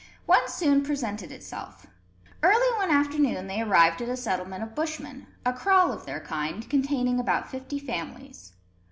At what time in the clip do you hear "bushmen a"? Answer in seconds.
4.73-5.53